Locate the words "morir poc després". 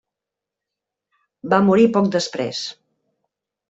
1.69-2.67